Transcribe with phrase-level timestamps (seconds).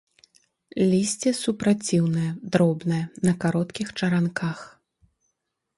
[0.93, 4.57] Лісце супраціўнае, дробнае, на кароткіх чаранках.